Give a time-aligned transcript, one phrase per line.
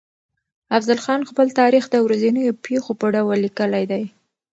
[0.77, 4.03] افضل خان خپل تاريخ د ورځنيو پېښو په ډول ليکلی دی.